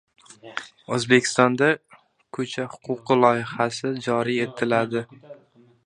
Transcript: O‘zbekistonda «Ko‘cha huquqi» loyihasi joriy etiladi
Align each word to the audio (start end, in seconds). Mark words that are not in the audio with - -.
O‘zbekistonda 0.95 1.67
«Ko‘cha 2.39 2.67
huquqi» 2.73 3.19
loyihasi 3.23 3.93
joriy 4.07 4.45
etiladi 4.49 5.07